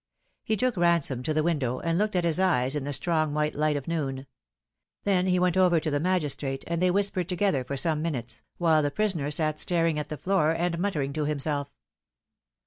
He 0.43 0.57
took 0.57 0.77
Ransome 0.77 1.21
to 1.21 1.31
the 1.31 1.43
window, 1.43 1.77
and 1.77 1.95
looked 1.99 2.15
at 2.15 2.23
his 2.23 2.39
eyes 2.39 2.75
in 2.75 2.85
the 2.85 2.91
strong 2.91 3.35
white 3.35 3.53
light 3.53 3.77
of 3.77 3.87
noon. 3.87 4.25
Then 5.03 5.27
he 5.27 5.37
went 5.37 5.55
over 5.55 5.79
to 5.79 5.91
the 5.91 5.99
magistrate, 5.99 6.63
and 6.65 6.81
they 6.81 6.89
whispered 6.89 7.29
together 7.29 7.63
for 7.63 7.77
some 7.77 8.01
minutes, 8.01 8.41
while 8.57 8.81
the 8.81 8.89
prisoner 8.89 9.29
sat 9.29 9.59
staring 9.59 9.99
at 9.99 10.09
the 10.09 10.17
floor 10.17 10.53
and 10.57 10.79
muttering 10.79 11.13
to 11.13 11.25
him 11.25 11.37
self. 11.37 11.69